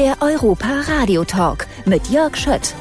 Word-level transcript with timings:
Der 0.00 0.16
Europa 0.22 0.80
Radio 0.88 1.24
Talk 1.24 1.66
mit 1.84 2.08
Jörg 2.08 2.34
Schött. 2.34 2.74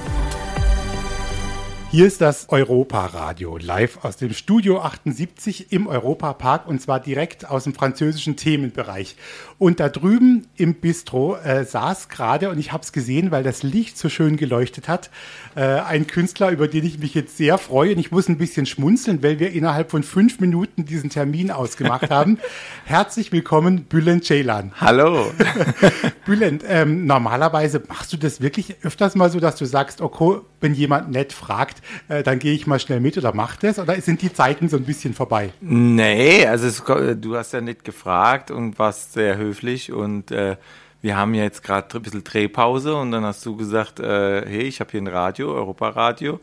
Hier 1.92 2.06
ist 2.06 2.22
das 2.22 2.50
Europa-Radio, 2.50 3.58
live 3.58 4.06
aus 4.06 4.16
dem 4.16 4.34
Studio 4.34 4.80
78 4.80 5.72
im 5.72 5.88
Europapark 5.88 6.68
und 6.68 6.80
zwar 6.80 7.00
direkt 7.00 7.50
aus 7.50 7.64
dem 7.64 7.74
französischen 7.74 8.36
Themenbereich. 8.36 9.16
Und 9.57 9.80
da 9.80 9.89
drüben 9.89 10.45
im 10.55 10.75
Bistro 10.75 11.36
äh, 11.38 11.66
saß 11.66 12.07
gerade, 12.07 12.52
und 12.52 12.59
ich 12.59 12.71
habe 12.71 12.84
es 12.84 12.91
gesehen, 12.91 13.31
weil 13.31 13.41
das 13.41 13.63
Licht 13.63 13.98
so 13.98 14.07
schön 14.07 14.38
geleuchtet 14.38 14.88
hat, 14.88 15.09
äh, 15.55 15.62
ein 15.62 16.05
Künstler, 16.05 16.52
über 16.52 16.67
den 16.67 16.86
ich 16.86 16.99
mich 16.99 17.16
jetzt 17.16 17.38
sehr 17.38 17.57
freue. 17.57 17.94
Und 17.94 17.99
ich 17.99 18.12
muss 18.12 18.30
ein 18.30 18.38
bisschen 18.38 18.67
schmunzeln, 18.67 19.23
weil 19.23 19.40
wir 19.40 19.52
innerhalb 19.52 19.90
von 19.90 20.03
fünf 20.03 20.40
Minuten 20.40 20.85
diesen 20.85 21.09
Termin 21.09 21.49
ausgemacht 21.49 22.12
haben. 22.12 22.38
Herzlich 22.85 23.31
willkommen, 23.31 23.85
Bülent 23.85 24.26
Ceylan. 24.26 24.73
Hallo. 24.80 25.31
Bülent, 26.26 26.63
ähm, 26.67 27.08
normalerweise 27.08 27.81
machst 27.88 28.13
du 28.13 28.17
das 28.17 28.41
wirklich 28.41 28.76
öfters 28.84 29.16
mal 29.16 29.31
so, 29.31 29.40
dass 29.40 29.55
du 29.55 29.66
sagst, 29.66 30.02
okay, 30.02 30.38
wenn 30.62 30.73
jemand 30.73 31.09
nett 31.09 31.34
fragt, 31.34 31.78
äh, 32.07 32.23
dann 32.23 32.39
gehe 32.39 32.53
ich 32.53 32.67
mal 32.67 32.79
schnell 32.79 32.99
mit 32.99 33.17
oder 33.17 33.33
mach 33.33 33.55
das? 33.57 33.79
Oder 33.79 33.99
sind 34.01 34.21
die 34.21 34.33
Zeiten 34.33 34.69
so 34.69 34.77
ein 34.77 34.83
bisschen 34.83 35.13
vorbei? 35.13 35.51
Nee, 35.61 36.45
also 36.45 36.67
es, 36.67 36.83
du 37.19 37.35
hast 37.35 37.53
ja 37.53 37.61
nicht 37.61 37.83
gefragt 37.83 38.52
und 38.52 38.79
warst 38.79 39.13
sehr 39.13 39.38
höflich 39.38 39.91
und 39.91 40.31
äh, 40.31 40.57
wir 41.02 41.15
haben 41.15 41.33
ja 41.33 41.43
jetzt 41.43 41.63
gerade 41.63 41.97
ein 41.97 42.02
bisschen 42.02 42.23
Drehpause 42.23 42.95
und 42.95 43.11
dann 43.11 43.23
hast 43.23 43.45
du 43.45 43.55
gesagt, 43.55 43.99
äh, 43.99 44.45
hey, 44.45 44.63
ich 44.63 44.79
habe 44.79 44.91
hier 44.91 45.02
ein 45.02 45.07
Radio, 45.07 45.53
Europaradio. 45.53 46.39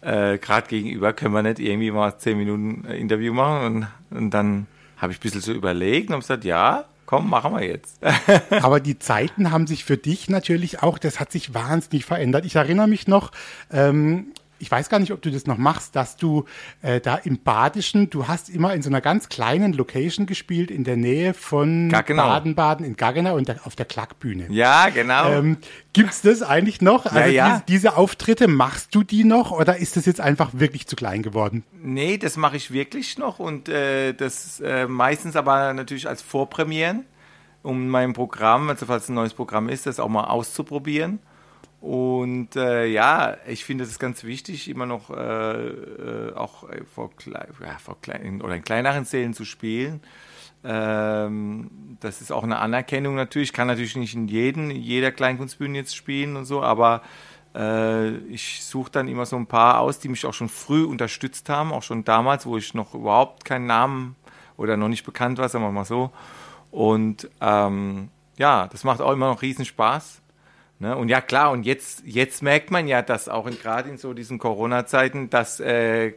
Äh, 0.00 0.38
gerade 0.38 0.66
gegenüber 0.66 1.12
können 1.12 1.34
wir 1.34 1.42
nicht 1.42 1.58
irgendwie 1.58 1.90
mal 1.90 2.16
zehn 2.18 2.38
Minuten 2.38 2.86
äh, 2.86 2.96
Interview 2.96 3.32
machen 3.32 3.86
und, 4.10 4.18
und 4.18 4.30
dann 4.30 4.66
habe 4.96 5.12
ich 5.12 5.18
ein 5.18 5.22
bisschen 5.22 5.40
so 5.40 5.52
überlegt 5.52 6.08
und 6.08 6.14
habe 6.14 6.22
gesagt, 6.22 6.44
ja, 6.44 6.84
komm, 7.06 7.28
machen 7.28 7.54
wir 7.54 7.66
jetzt. 7.66 7.98
Aber 8.62 8.80
die 8.80 8.98
Zeiten 8.98 9.50
haben 9.50 9.66
sich 9.66 9.84
für 9.84 9.96
dich 9.96 10.30
natürlich 10.30 10.82
auch, 10.82 10.98
das 10.98 11.20
hat 11.20 11.32
sich 11.32 11.54
wahnsinnig 11.54 12.04
verändert. 12.04 12.44
Ich 12.46 12.56
erinnere 12.56 12.88
mich 12.88 13.08
noch, 13.08 13.32
ähm, 13.72 14.28
ich 14.60 14.70
weiß 14.70 14.88
gar 14.90 14.98
nicht, 14.98 15.12
ob 15.12 15.22
du 15.22 15.30
das 15.30 15.46
noch 15.46 15.56
machst, 15.56 15.96
dass 15.96 16.16
du 16.16 16.44
äh, 16.82 17.00
da 17.00 17.16
im 17.16 17.38
Badischen, 17.38 18.10
du 18.10 18.28
hast 18.28 18.50
immer 18.50 18.74
in 18.74 18.82
so 18.82 18.90
einer 18.90 19.00
ganz 19.00 19.28
kleinen 19.28 19.72
Location 19.72 20.26
gespielt, 20.26 20.70
in 20.70 20.84
der 20.84 20.96
Nähe 20.96 21.34
von 21.34 21.88
Baden-Baden 21.88 22.84
in 22.84 22.96
Gaggenau 22.96 23.36
und 23.36 23.48
der, 23.48 23.66
auf 23.66 23.74
der 23.74 23.86
Klackbühne. 23.86 24.46
Ja, 24.50 24.90
genau. 24.90 25.32
Ähm, 25.32 25.56
Gibt 25.92 26.24
das 26.24 26.42
eigentlich 26.42 26.82
noch? 26.82 27.06
Also 27.06 27.18
ja, 27.18 27.26
ja. 27.26 27.48
Diese, 27.66 27.80
diese, 27.80 27.96
Auftritte, 27.96 28.48
machst 28.48 28.94
du 28.94 29.02
die 29.02 29.24
noch 29.24 29.50
oder 29.50 29.78
ist 29.78 29.96
das 29.96 30.06
jetzt 30.06 30.20
einfach 30.20 30.50
wirklich 30.52 30.86
zu 30.86 30.94
klein 30.94 31.22
geworden? 31.22 31.64
Nee, 31.82 32.18
das 32.18 32.36
mache 32.36 32.56
ich 32.56 32.70
wirklich 32.70 33.18
noch 33.18 33.38
und 33.38 33.68
äh, 33.68 34.12
das 34.12 34.60
äh, 34.60 34.86
meistens 34.86 35.36
aber 35.36 35.72
natürlich 35.72 36.06
als 36.06 36.20
Vorpremieren, 36.20 37.04
um 37.62 37.88
mein 37.88 38.12
Programm, 38.12 38.68
also 38.68 38.86
falls 38.86 39.08
ein 39.08 39.14
neues 39.14 39.34
Programm 39.34 39.68
ist, 39.68 39.86
das 39.86 39.98
auch 39.98 40.08
mal 40.08 40.24
auszuprobieren. 40.24 41.18
Und 41.80 42.56
äh, 42.56 42.86
ja, 42.86 43.38
ich 43.46 43.64
finde 43.64 43.84
es 43.84 43.98
ganz 43.98 44.24
wichtig, 44.24 44.68
immer 44.68 44.84
noch 44.84 45.10
äh, 45.10 45.68
äh, 45.68 46.34
auch 46.34 46.66
vor, 46.94 47.10
ja, 47.26 47.78
vor 47.78 48.00
kleinen 48.02 48.42
oder 48.42 48.54
in 48.54 48.62
kleineren 48.62 49.06
Szenen 49.06 49.32
zu 49.32 49.46
spielen. 49.46 50.02
Ähm, 50.62 51.70
das 52.00 52.20
ist 52.20 52.32
auch 52.32 52.42
eine 52.42 52.58
Anerkennung 52.58 53.14
natürlich. 53.14 53.48
Ich 53.48 53.52
kann 53.54 53.66
natürlich 53.66 53.96
nicht 53.96 54.14
in 54.14 54.28
jeden, 54.28 54.70
jeder 54.70 55.10
Kleinkunstbühne 55.10 55.78
jetzt 55.78 55.96
spielen 55.96 56.36
und 56.36 56.44
so, 56.44 56.62
aber 56.62 57.00
äh, 57.54 58.10
ich 58.26 58.62
suche 58.64 58.90
dann 58.92 59.08
immer 59.08 59.24
so 59.24 59.36
ein 59.36 59.46
paar 59.46 59.80
aus, 59.80 59.98
die 59.98 60.08
mich 60.08 60.26
auch 60.26 60.34
schon 60.34 60.50
früh 60.50 60.84
unterstützt 60.84 61.48
haben, 61.48 61.72
auch 61.72 61.82
schon 61.82 62.04
damals, 62.04 62.44
wo 62.44 62.58
ich 62.58 62.74
noch 62.74 62.94
überhaupt 62.94 63.46
keinen 63.46 63.66
Namen 63.66 64.16
oder 64.58 64.76
noch 64.76 64.88
nicht 64.88 65.04
bekannt 65.04 65.38
war, 65.38 65.48
sagen 65.48 65.64
wir 65.64 65.72
mal 65.72 65.86
so. 65.86 66.10
Und 66.70 67.30
ähm, 67.40 68.10
ja, 68.36 68.68
das 68.68 68.84
macht 68.84 69.00
auch 69.00 69.12
immer 69.12 69.28
noch 69.28 69.42
riesen 69.42 69.64
Spaß. 69.64 70.20
Ne? 70.80 70.96
Und 70.96 71.10
ja, 71.10 71.20
klar, 71.20 71.50
und 71.52 71.64
jetzt, 71.64 72.02
jetzt 72.06 72.42
merkt 72.42 72.70
man 72.70 72.88
ja, 72.88 73.02
dass 73.02 73.28
auch 73.28 73.48
gerade 73.50 73.90
in 73.90 73.98
so 73.98 74.14
diesen 74.14 74.38
Corona-Zeiten, 74.38 75.28
dass 75.28 75.60
äh, 75.60 76.14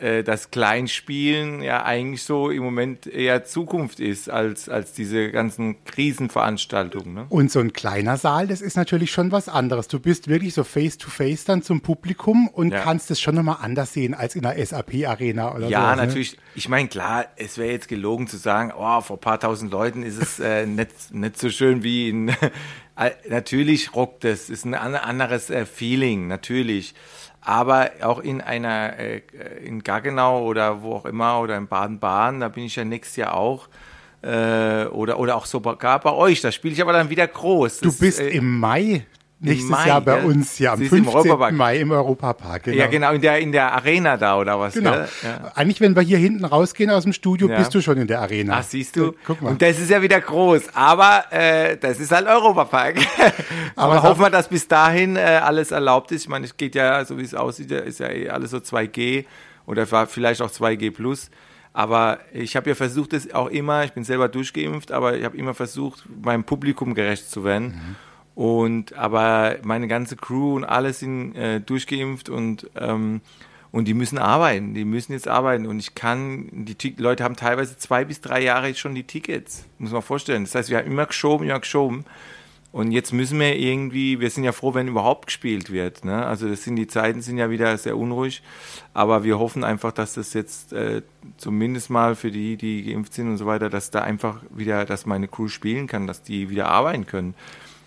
äh, 0.00 0.22
das 0.22 0.50
Kleinspielen 0.50 1.62
ja 1.62 1.84
eigentlich 1.84 2.22
so 2.22 2.50
im 2.50 2.62
Moment 2.62 3.06
eher 3.06 3.44
Zukunft 3.44 4.00
ist 4.00 4.30
als, 4.30 4.68
als 4.68 4.92
diese 4.92 5.30
ganzen 5.30 5.84
Krisenveranstaltungen. 5.84 7.14
Ne? 7.14 7.26
Und 7.28 7.50
so 7.50 7.60
ein 7.60 7.72
kleiner 7.72 8.16
Saal, 8.16 8.46
das 8.46 8.60
ist 8.60 8.76
natürlich 8.76 9.10
schon 9.10 9.32
was 9.32 9.48
anderes. 9.48 9.88
Du 9.88 10.00
bist 10.00 10.28
wirklich 10.28 10.54
so 10.54 10.64
face-to-face 10.64 11.42
-face 11.42 11.46
dann 11.46 11.62
zum 11.62 11.80
Publikum 11.80 12.48
und 12.48 12.72
ja. 12.72 12.80
kannst 12.80 13.10
es 13.10 13.20
schon 13.20 13.34
nochmal 13.34 13.58
anders 13.60 13.92
sehen 13.92 14.14
als 14.14 14.36
in 14.36 14.44
einer 14.44 14.64
SAP-Arena 14.64 15.54
oder 15.54 15.66
so. 15.66 15.70
Ja, 15.70 15.94
sowas, 15.94 16.06
natürlich. 16.06 16.32
Ne? 16.32 16.38
Ich 16.54 16.68
meine, 16.68 16.88
klar, 16.88 17.26
es 17.36 17.58
wäre 17.58 17.72
jetzt 17.72 17.88
gelogen 17.88 18.26
zu 18.26 18.36
sagen, 18.36 18.72
oh, 18.76 19.00
vor 19.00 19.16
ein 19.16 19.20
paar 19.20 19.40
tausend 19.40 19.72
Leuten 19.72 20.02
ist 20.02 20.20
es 20.20 20.40
äh, 20.40 20.66
nicht, 20.66 21.12
nicht 21.12 21.38
so 21.38 21.50
schön 21.50 21.82
wie 21.82 22.08
in, 22.08 22.32
Natürlich 23.28 23.94
rockt 23.94 24.24
es, 24.24 24.48
ist 24.48 24.64
ein 24.64 24.74
anderes 24.74 25.50
äh, 25.50 25.66
Feeling, 25.66 26.28
natürlich. 26.28 26.94
Aber 27.46 27.90
auch 28.02 28.18
in 28.18 28.40
einer, 28.40 28.98
äh, 28.98 29.22
in 29.64 29.84
Gaggenau 29.84 30.44
oder 30.44 30.82
wo 30.82 30.94
auch 30.94 31.04
immer 31.04 31.40
oder 31.40 31.56
in 31.56 31.68
Baden-Baden, 31.68 32.40
da 32.40 32.48
bin 32.48 32.64
ich 32.64 32.74
ja 32.74 32.84
nächstes 32.84 33.14
Jahr 33.14 33.34
auch. 33.34 33.68
Äh, 34.20 34.86
oder, 34.86 35.20
oder 35.20 35.36
auch 35.36 35.46
sogar 35.46 36.00
bei 36.00 36.10
euch, 36.10 36.40
da 36.40 36.50
spiele 36.50 36.74
ich 36.74 36.82
aber 36.82 36.92
dann 36.92 37.08
wieder 37.08 37.28
groß. 37.28 37.78
Das, 37.78 37.96
du 37.98 38.04
bist 38.04 38.18
äh, 38.18 38.30
im 38.30 38.58
Mai 38.58 39.06
nächstes 39.38 39.70
Mai, 39.70 39.88
Jahr 39.88 40.00
bei 40.00 40.18
ja? 40.18 40.24
uns, 40.24 40.58
ja, 40.58 40.72
am 40.72 40.80
15. 40.80 41.30
Im 41.48 41.56
Mai 41.56 41.78
im 41.80 41.90
Europapark. 41.90 42.64
Genau. 42.64 42.76
Ja, 42.76 42.86
genau, 42.86 43.12
in 43.12 43.20
der, 43.20 43.38
in 43.38 43.52
der 43.52 43.72
Arena 43.72 44.16
da 44.16 44.38
oder 44.38 44.58
was? 44.58 44.74
Genau. 44.74 44.94
Ja. 44.94 45.52
Eigentlich, 45.54 45.80
wenn 45.80 45.94
wir 45.94 46.02
hier 46.02 46.18
hinten 46.18 46.44
rausgehen 46.44 46.90
aus 46.90 47.02
dem 47.02 47.12
Studio, 47.12 47.48
bist 47.48 47.74
du 47.74 47.80
schon 47.80 47.98
in 47.98 48.06
der 48.06 48.20
Arena. 48.20 48.58
Ach, 48.58 48.62
siehst 48.62 48.96
du? 48.96 49.14
Guck 49.26 49.42
mal. 49.42 49.50
Und 49.50 49.62
das 49.62 49.78
ist 49.78 49.90
ja 49.90 50.00
wieder 50.00 50.20
groß, 50.20 50.74
aber 50.74 51.24
äh, 51.30 51.76
das 51.76 52.00
ist 52.00 52.12
halt 52.12 52.26
Europapark. 52.26 52.96
aber, 53.76 53.94
aber 53.94 54.02
hoffen 54.02 54.22
wir, 54.22 54.30
dass 54.30 54.48
bis 54.48 54.66
dahin 54.68 55.16
äh, 55.16 55.20
alles 55.20 55.70
erlaubt 55.70 56.12
ist. 56.12 56.22
Ich 56.22 56.28
meine, 56.28 56.46
es 56.46 56.56
geht 56.56 56.74
ja, 56.74 57.04
so 57.04 57.18
wie 57.18 57.22
es 57.22 57.34
aussieht, 57.34 57.70
ist 57.70 58.00
ja 58.00 58.08
eh 58.08 58.30
alles 58.30 58.50
so 58.50 58.58
2G 58.58 59.24
oder 59.66 59.86
vielleicht 60.06 60.40
auch 60.42 60.50
2G 60.50 60.92
plus. 60.92 61.30
Aber 61.76 62.20
ich 62.32 62.56
habe 62.56 62.70
ja 62.70 62.74
versucht, 62.74 63.12
das 63.12 63.30
auch 63.34 63.48
immer, 63.48 63.84
ich 63.84 63.92
bin 63.92 64.02
selber 64.02 64.28
durchgeimpft, 64.28 64.92
aber 64.92 65.18
ich 65.18 65.24
habe 65.24 65.36
immer 65.36 65.52
versucht, 65.52 66.06
meinem 66.22 66.42
Publikum 66.42 66.94
gerecht 66.94 67.30
zu 67.30 67.44
werden. 67.44 67.66
Mhm. 67.66 67.96
Und 68.36 68.92
aber 68.92 69.56
meine 69.64 69.88
ganze 69.88 70.14
Crew 70.14 70.54
und 70.54 70.64
alles 70.64 71.00
sind 71.00 71.34
äh, 71.34 71.60
durchgeimpft 71.60 72.28
und 72.28 72.70
ähm, 72.76 73.22
und 73.72 73.86
die 73.86 73.94
müssen 73.94 74.16
arbeiten, 74.16 74.72
die 74.72 74.86
müssen 74.86 75.12
jetzt 75.12 75.28
arbeiten. 75.28 75.66
Und 75.66 75.80
ich 75.80 75.94
kann, 75.94 76.48
die 76.50 76.94
Leute 76.96 77.24
haben 77.24 77.36
teilweise 77.36 77.76
zwei 77.76 78.06
bis 78.06 78.22
drei 78.22 78.42
Jahre 78.42 78.74
schon 78.74 78.94
die 78.94 79.02
Tickets, 79.02 79.66
muss 79.78 79.90
man 79.90 80.00
vorstellen. 80.00 80.44
Das 80.44 80.54
heißt, 80.54 80.70
wir 80.70 80.78
haben 80.78 80.86
immer 80.86 81.04
geschoben, 81.04 81.46
immer 81.46 81.60
geschoben. 81.60 82.06
Und 82.72 82.92
jetzt 82.92 83.12
müssen 83.12 83.40
wir 83.40 83.56
irgendwie, 83.56 84.20
wir 84.20 84.30
sind 84.30 84.44
ja 84.44 84.52
froh, 84.52 84.74
wenn 84.74 84.88
überhaupt 84.88 85.26
gespielt 85.26 85.70
wird. 85.70 86.04
Ne? 86.04 86.26
Also 86.26 86.48
das 86.48 86.62
sind 86.62 86.76
die 86.76 86.86
Zeiten 86.86 87.22
sind 87.22 87.38
ja 87.38 87.50
wieder 87.50 87.76
sehr 87.78 87.96
unruhig, 87.96 88.42
aber 88.92 89.24
wir 89.24 89.38
hoffen 89.38 89.64
einfach, 89.64 89.92
dass 89.92 90.14
das 90.14 90.34
jetzt 90.34 90.74
äh, 90.74 91.00
zumindest 91.38 91.90
mal 91.90 92.14
für 92.14 92.30
die, 92.30 92.56
die 92.56 92.82
geimpft 92.82 93.14
sind 93.14 93.28
und 93.28 93.38
so 93.38 93.46
weiter, 93.46 93.70
dass 93.70 93.90
da 93.90 94.02
einfach 94.02 94.42
wieder, 94.50 94.84
dass 94.84 95.06
meine 95.06 95.28
Crew 95.28 95.48
spielen 95.48 95.86
kann, 95.86 96.06
dass 96.06 96.22
die 96.22 96.50
wieder 96.50 96.68
arbeiten 96.68 97.06
können. 97.06 97.34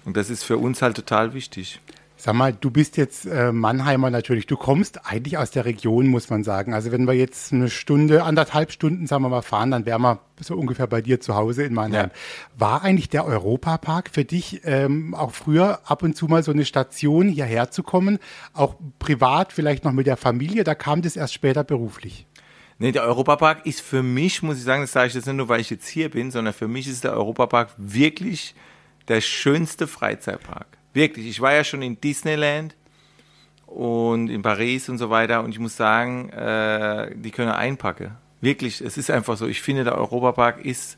Und 0.10 0.18
das 0.18 0.32
ist 0.32 0.44
für 0.44 0.58
uns 0.58 0.82
halt 0.82 0.96
total 0.96 1.36
wichtig. 1.36 1.82
Sag 2.18 2.34
mal, 2.34 2.52
du 2.52 2.72
bist 2.72 2.98
jetzt 2.98 3.28
äh, 3.28 3.52
Mannheimer 3.52 4.10
natürlich. 4.10 4.48
Du 4.48 4.58
kommst 4.58 5.06
eigentlich 5.06 5.38
aus 5.38 5.52
der 5.52 5.66
Region, 5.66 6.08
muss 6.08 6.32
man 6.32 6.44
sagen. 6.44 6.74
Also 6.74 6.92
wenn 6.92 7.06
wir 7.06 7.14
jetzt 7.14 7.54
eine 7.54 7.70
Stunde, 7.70 8.24
anderthalb 8.24 8.72
Stunden, 8.72 9.06
sagen 9.06 9.22
wir 9.22 9.30
mal, 9.30 9.44
fahren, 9.44 9.70
dann 9.70 9.86
wären 9.86 10.02
wir 10.02 10.20
so 10.40 10.56
ungefähr 10.56 10.88
bei 10.88 11.02
dir 11.02 11.22
zu 11.22 11.36
Hause 11.36 11.62
in 11.62 11.76
Mannheim. 11.76 12.08
Ja. 12.08 12.58
War 12.58 12.82
eigentlich 12.82 13.10
der 13.10 13.24
Europapark 13.24 14.10
für 14.12 14.26
dich 14.26 14.62
ähm, 14.64 15.14
auch 15.14 15.30
früher 15.30 15.82
ab 15.86 16.02
und 16.02 16.18
zu 16.18 16.26
mal 16.26 16.42
so 16.42 16.52
eine 16.52 16.66
Station, 16.66 17.30
hierher 17.30 17.70
zu 17.70 17.84
kommen? 17.84 18.18
Auch 18.54 18.78
privat, 18.98 19.54
vielleicht 19.54 19.86
noch 19.86 19.94
mit 19.94 20.08
der 20.08 20.18
Familie? 20.18 20.64
Da 20.64 20.74
kam 20.74 21.04
das 21.04 21.18
erst 21.18 21.36
später 21.36 21.64
beruflich? 21.64 22.26
Nee, 22.80 22.94
der 22.94 23.04
Europapark 23.04 23.68
ist 23.68 23.82
für 23.82 24.02
mich, 24.02 24.42
muss 24.42 24.58
ich 24.58 24.64
sagen, 24.64 24.82
das 24.82 24.92
sage 24.92 25.10
ich 25.10 25.14
jetzt 25.14 25.28
nicht 25.28 25.36
nur, 25.36 25.50
weil 25.50 25.62
ich 25.62 25.70
jetzt 25.70 25.88
hier 25.88 26.10
bin, 26.10 26.32
sondern 26.32 26.56
für 26.56 26.68
mich 26.68 26.88
ist 26.88 27.04
der 27.04 27.14
Europapark 27.14 27.70
wirklich 27.78 28.56
der 29.10 29.22
schönste 29.22 29.88
Freizeitpark. 29.88 30.68
Wirklich. 30.94 31.28
Ich 31.28 31.42
war 31.42 31.54
ja 31.54 31.64
schon 31.64 31.82
in 31.82 32.00
Disneyland 32.00 32.76
und 33.66 34.30
in 34.30 34.42
Paris 34.42 34.90
und 34.90 34.98
so 34.98 35.10
weiter 35.10 35.44
und 35.44 35.52
ich 35.52 35.60
muss 35.60 35.76
sagen, 35.76 36.30
äh, 36.30 37.12
die 37.16 37.32
können 37.32 37.52
einpacken. 37.52 38.18
Wirklich, 38.42 38.82
es 38.82 38.98
ist 38.98 39.12
einfach 39.12 39.38
so. 39.38 39.48
Ich 39.48 39.62
finde, 39.62 39.84
der 39.84 39.98
Europapark 39.98 40.64
ist, 40.66 40.98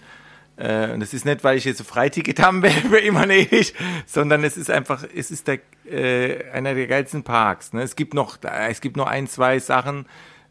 äh, 0.58 0.92
und 0.92 1.00
das 1.00 1.13
ist 1.13 1.25
nicht, 1.25 1.44
weil 1.44 1.58
ich 1.58 1.66
jetzt 1.66 1.81
ein 1.81 1.86
Freiticket 1.86 2.40
haben 2.42 2.62
will 2.62 2.69
für 2.69 3.00
immer 3.00 3.28
ewig, 3.30 3.74
sondern 4.06 4.44
es 4.44 4.58
ist 4.58 4.69
einfach, 4.69 5.04
es 5.16 5.31
ist 5.31 5.48
der, 5.48 5.60
äh, 5.90 6.50
einer 6.52 6.75
der 6.75 6.88
geilsten 6.88 7.24
Parks. 7.24 7.74
Ne? 7.74 7.81
Es 7.81 7.96
gibt 7.96 8.13
noch, 8.13 8.38
es 8.69 8.80
gibt 8.80 8.96
noch 8.96 9.08
ein, 9.08 9.28
zwei 9.28 9.60
Sachen, 9.60 10.06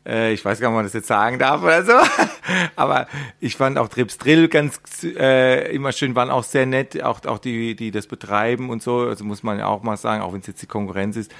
ich 0.05 0.45
weiß 0.45 0.61
gar 0.61 0.69
nicht, 0.69 0.73
ob 0.73 0.77
man 0.77 0.85
das 0.85 0.93
jetzt 0.95 1.09
sagen 1.09 1.39
darf 1.39 1.63
oder 1.63 1.85
so. 1.85 1.93
Aber 2.77 3.07
ich 3.39 3.57
fand 3.57 3.79
auch 3.79 3.89
Trips 3.89 4.19
Drill 4.19 4.49
ganz 4.49 4.81
äh, 5.05 5.75
immer 5.75 5.93
schön, 5.93 6.15
waren 6.15 6.31
auch 6.31 6.45
sehr 6.45 6.67
nett, 6.67 7.03
auch, 7.03 7.25
auch 7.27 7.39
die, 7.39 7.77
die 7.77 7.91
das 7.91 8.07
betreiben 8.07 8.71
und 8.71 8.83
so. 8.83 9.01
Also 9.01 9.25
muss 9.25 9.43
man 9.43 9.59
ja 9.59 9.67
auch 9.67 9.83
mal 9.83 9.97
sagen, 9.97 10.23
auch 10.23 10.33
wenn 10.33 10.41
es 10.41 10.47
jetzt 10.47 10.63
die 10.63 10.67
Konkurrenz 10.67 11.17
ist. 11.17 11.33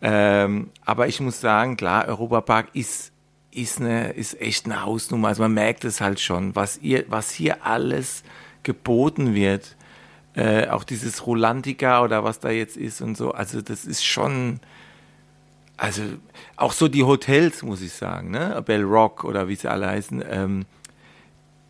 Ähm, 0.00 0.70
aber 0.84 1.08
ich 1.08 1.20
muss 1.20 1.40
sagen, 1.40 1.76
klar, 1.76 2.06
Europapark 2.06 2.68
ist, 2.72 3.12
ist, 3.50 3.80
eine, 3.80 4.10
ist 4.10 4.40
echt 4.40 4.66
eine 4.66 4.84
Hausnummer. 4.84 5.28
Also 5.28 5.42
man 5.42 5.54
merkt 5.54 5.84
es 5.84 6.00
halt 6.00 6.20
schon, 6.20 6.54
was, 6.54 6.78
ihr, 6.78 7.04
was 7.08 7.30
hier 7.30 7.64
alles 7.66 8.22
geboten 8.62 9.34
wird 9.34 9.76
äh, 10.38 10.68
auch 10.68 10.84
dieses 10.84 11.26
Rolantica 11.26 12.02
oder 12.02 12.22
was 12.22 12.38
da 12.38 12.50
jetzt 12.50 12.76
ist 12.76 13.00
und 13.00 13.16
so. 13.16 13.32
Also 13.32 13.60
das 13.60 13.84
ist 13.84 14.04
schon, 14.04 14.60
also 15.78 16.02
auch 16.56 16.72
so 16.72 16.88
die 16.88 17.04
Hotels, 17.04 17.62
muss 17.62 17.80
ich 17.80 17.92
sagen, 17.92 18.30
ne? 18.30 18.62
Bell 18.66 18.82
Rock 18.82 19.24
oder 19.24 19.48
wie 19.48 19.54
sie 19.54 19.70
alle 19.70 19.86
heißen. 19.86 20.22
Ähm, 20.28 20.66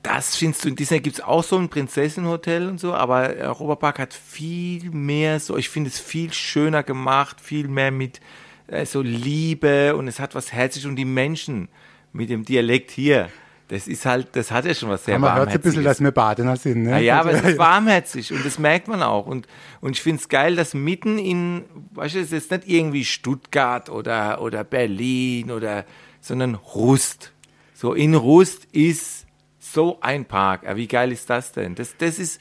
das 0.03 0.37
findest 0.37 0.65
du 0.65 0.69
in 0.71 0.77
Disney 0.77 1.01
gibt 1.01 1.19
es 1.19 1.25
auch 1.25 1.45
so 1.45 1.59
ein 1.59 1.69
Prinzessenhotel 1.69 2.69
und 2.69 2.81
so, 2.81 2.95
aber 2.95 3.35
Europapark 3.35 3.99
hat 3.99 4.15
viel 4.15 4.91
mehr 4.91 5.39
so, 5.41 5.57
ich 5.59 5.69
finde 5.69 5.91
es 5.91 6.01
viel 6.01 6.33
schöner 6.33 6.83
gemacht, 6.83 7.41
viel 7.41 7.69
mehr 7.69 7.91
mit 7.91 8.21
äh, 8.69 8.87
so 8.87 9.03
Liebe 9.03 9.95
und 9.95 10.09
es 10.09 10.19
hat 10.21 10.35
was 10.35 10.53
herzlich 10.53 10.87
und 10.87 10.97
die 10.97 11.05
Menschen 11.05 11.69
mit 12.13 12.31
dem 12.31 12.45
Dialekt 12.45 12.91
hier 12.91 13.29
das 13.69 13.87
ist 13.87 14.07
halt, 14.07 14.29
das 14.33 14.51
hat 14.51 14.65
ja 14.65 14.75
schon 14.75 14.89
was 14.89 15.05
sehr 15.05 15.19
Man 15.19 15.37
hört 15.37 15.51
ein 15.51 15.61
bisschen, 15.61 15.85
dass 15.85 16.01
wir 16.01 16.11
Badener 16.11 16.57
sind. 16.57 16.85
Ne? 16.85 16.91
Ja, 16.93 16.99
ja, 16.99 17.21
aber 17.21 17.33
es 17.33 17.43
ist 17.43 17.59
warmherzig 17.59 18.33
und 18.33 18.45
das 18.45 18.59
merkt 18.59 18.89
man 18.89 19.03
auch. 19.03 19.27
Und, 19.27 19.47
und 19.83 19.93
ich 19.93 20.03
finde 20.03 20.23
es 20.23 20.29
geil, 20.31 20.57
dass 20.57 20.73
mitten 20.73 21.19
in, 21.19 21.65
weißt 21.93 22.15
du, 22.15 22.19
es 22.21 22.33
ist 22.33 22.51
jetzt 22.51 22.51
nicht 22.51 22.69
irgendwie 22.69 23.05
Stuttgart 23.05 23.91
oder, 23.91 24.41
oder 24.41 24.65
Berlin 24.65 25.51
oder, 25.51 25.85
sondern 26.21 26.55
Rust. 26.55 27.33
So 27.75 27.93
in 27.93 28.15
Rust 28.15 28.67
ist 28.73 29.27
so 29.59 29.99
ein 30.01 30.25
Park. 30.25 30.63
Ja, 30.65 30.75
wie 30.77 30.89
geil 30.89 31.13
ist 31.13 31.29
das 31.29 31.53
denn? 31.53 31.75
Das, 31.75 31.95
das 31.99 32.19
ist, 32.19 32.41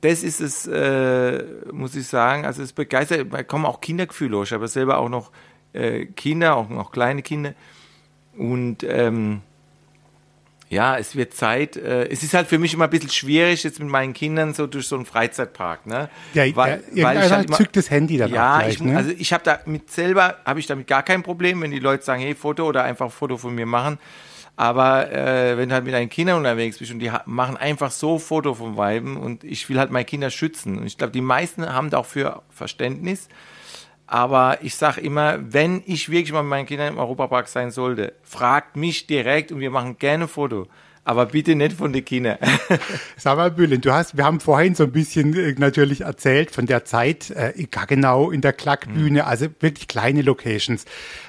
das 0.00 0.24
ist 0.24 0.40
es, 0.40 0.66
äh, 0.66 1.44
muss 1.70 1.94
ich 1.94 2.08
sagen. 2.08 2.44
Also 2.44 2.62
es 2.62 2.72
begeistert, 2.72 3.32
da 3.32 3.44
kommen 3.44 3.66
auch 3.66 3.80
Kindergefühle 3.80 4.42
Ich 4.42 4.52
habe 4.52 4.66
selber 4.66 4.98
auch 4.98 5.08
noch 5.08 5.30
äh, 5.72 6.06
Kinder, 6.06 6.56
auch 6.56 6.68
noch 6.68 6.90
kleine 6.90 7.22
Kinder. 7.22 7.54
Und 8.36 8.82
ähm, 8.82 9.42
ja, 10.68 10.98
es 10.98 11.14
wird 11.14 11.32
Zeit. 11.34 11.76
Äh, 11.76 12.08
es 12.08 12.22
ist 12.22 12.34
halt 12.34 12.48
für 12.48 12.58
mich 12.58 12.74
immer 12.74 12.84
ein 12.84 12.90
bisschen 12.90 13.10
schwierig, 13.10 13.62
jetzt 13.62 13.78
mit 13.78 13.88
meinen 13.88 14.14
Kindern 14.14 14.52
so 14.52 14.66
durch 14.66 14.88
so 14.88 14.96
einen 14.96 15.06
Freizeitpark. 15.06 15.86
Ne? 15.86 16.08
Ja, 16.34 16.44
weil, 16.56 16.82
ja, 16.92 17.04
weil 17.04 17.24
ich 17.24 17.30
halt 17.30 17.46
immer, 17.46 17.56
zückt 17.56 17.76
das 17.76 17.90
Handy 17.90 18.18
dann 18.18 18.32
Ja, 18.32 18.58
gleich, 18.58 18.74
ich, 18.74 18.80
ne? 18.80 18.96
also 18.96 19.10
ich 19.16 19.32
habe 19.32 19.44
damit 19.44 19.90
selber, 19.90 20.38
habe 20.44 20.58
ich 20.58 20.66
damit 20.66 20.86
gar 20.86 21.02
kein 21.02 21.22
Problem, 21.22 21.60
wenn 21.62 21.70
die 21.70 21.78
Leute 21.78 22.04
sagen, 22.04 22.20
hey, 22.20 22.34
Foto 22.34 22.66
oder 22.66 22.82
einfach 22.82 23.12
Foto 23.12 23.36
von 23.36 23.54
mir 23.54 23.66
machen. 23.66 23.98
Aber 24.56 25.12
äh, 25.12 25.56
wenn 25.58 25.68
du 25.68 25.74
halt 25.74 25.84
mit 25.84 25.92
deinen 25.92 26.08
Kindern 26.08 26.38
unterwegs 26.38 26.78
bist 26.78 26.90
und 26.90 26.98
die 26.98 27.12
machen 27.26 27.58
einfach 27.58 27.90
so 27.90 28.18
Foto 28.18 28.54
vom 28.54 28.76
Weiben 28.78 29.18
und 29.18 29.44
ich 29.44 29.68
will 29.68 29.78
halt 29.78 29.90
meine 29.90 30.06
Kinder 30.06 30.30
schützen. 30.30 30.78
Und 30.78 30.86
ich 30.86 30.96
glaube, 30.96 31.12
die 31.12 31.20
meisten 31.20 31.68
haben 31.70 31.90
da 31.90 31.98
auch 31.98 32.06
für 32.06 32.42
Verständnis. 32.48 33.28
Aber 34.06 34.58
ich 34.62 34.76
sage 34.76 35.00
immer, 35.00 35.38
wenn 35.52 35.82
ich 35.86 36.10
wirklich 36.10 36.32
mal 36.32 36.42
mit 36.42 36.50
meinen 36.50 36.66
Kindern 36.66 36.92
im 36.92 36.98
Europapark 36.98 37.48
sein 37.48 37.70
sollte, 37.70 38.14
fragt 38.22 38.76
mich 38.76 39.06
direkt 39.06 39.50
und 39.50 39.60
wir 39.60 39.70
machen 39.70 39.98
gerne 39.98 40.24
ein 40.24 40.28
Foto. 40.28 40.68
Aber 41.06 41.26
bitte 41.26 41.54
nicht 41.54 41.74
von 41.74 41.92
den 41.92 42.04
Kindern. 42.04 42.36
Sag 43.16 43.36
mal, 43.36 43.52
Bülent, 43.52 43.84
du 43.84 43.92
hast, 43.92 44.16
wir 44.16 44.24
haben 44.24 44.40
vorhin 44.40 44.74
so 44.74 44.82
ein 44.82 44.90
bisschen 44.90 45.36
äh, 45.36 45.54
natürlich 45.56 46.00
erzählt 46.00 46.50
von 46.50 46.66
der 46.66 46.84
Zeit 46.84 47.30
äh, 47.30 47.52
genau 47.86 48.32
in 48.32 48.40
der 48.40 48.52
Klackbühne, 48.52 49.22
mhm. 49.22 49.28
also 49.28 49.46
wirklich 49.60 49.86
kleine 49.86 50.22
Locations. 50.22 50.84